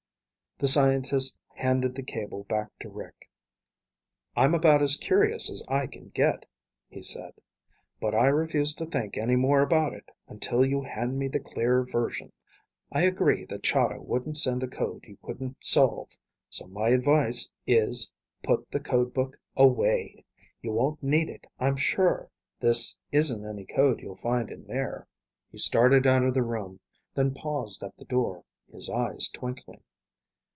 [0.59, 3.31] The scientist handed the cable back to Rick.
[4.35, 6.45] "I'm about as curious as I can get,"
[6.87, 7.33] he said,
[7.99, 11.83] "but I refuse to think any more about it until you hand me the clear
[11.83, 12.31] version.
[12.91, 16.11] I agree that Chahda wouldn't send a code you couldn't solve,
[16.47, 18.11] so my advice is
[18.43, 20.23] put the code book away.
[20.61, 22.29] You won't need it, I'm sure.
[22.59, 25.07] This isn't any code you'll find in there."
[25.49, 26.79] He started out of the room,
[27.15, 29.81] then paused at the door, his eyes twinkling.